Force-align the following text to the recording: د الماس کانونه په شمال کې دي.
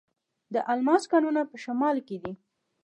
د 0.53 0.55
الماس 0.71 1.03
کانونه 1.11 1.41
په 1.51 1.55
شمال 1.63 1.97
کې 2.07 2.17
دي. 2.23 2.33